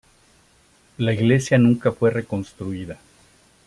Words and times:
La 0.97 1.13
iglesia 1.13 1.59
nunca 1.59 1.91
fue 1.91 2.09
reconstruida. 2.09 2.97